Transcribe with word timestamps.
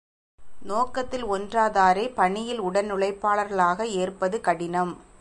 நோக்கத்தில் 0.63 1.25
ஒன்றாதாரைப் 1.25 2.15
பணியில் 2.15 2.61
உடனுழைப்பாளர்களாக 2.61 3.83
ஏற்பது 3.83 4.41
கடினம். 4.41 5.01